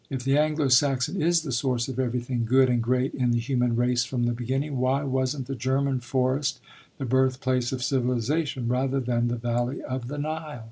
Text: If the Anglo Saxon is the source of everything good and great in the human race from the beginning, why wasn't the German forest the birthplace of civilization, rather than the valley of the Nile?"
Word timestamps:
If 0.09 0.23
the 0.23 0.35
Anglo 0.35 0.67
Saxon 0.69 1.21
is 1.21 1.43
the 1.43 1.51
source 1.51 1.87
of 1.87 1.99
everything 1.99 2.43
good 2.43 2.69
and 2.71 2.81
great 2.81 3.13
in 3.13 3.29
the 3.29 3.37
human 3.39 3.75
race 3.75 4.03
from 4.03 4.23
the 4.25 4.31
beginning, 4.33 4.77
why 4.79 5.03
wasn't 5.03 5.45
the 5.45 5.53
German 5.53 5.99
forest 5.99 6.59
the 6.97 7.05
birthplace 7.05 7.71
of 7.71 7.83
civilization, 7.83 8.67
rather 8.67 8.99
than 8.99 9.27
the 9.27 9.35
valley 9.35 9.79
of 9.83 10.07
the 10.07 10.17
Nile?" 10.17 10.59